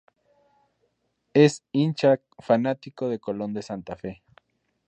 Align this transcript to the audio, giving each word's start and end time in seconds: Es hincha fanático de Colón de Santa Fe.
Es 1.35 1.61
hincha 1.71 2.21
fanático 2.39 3.07
de 3.07 3.19
Colón 3.19 3.53
de 3.53 3.61
Santa 3.61 3.95
Fe. 3.95 4.23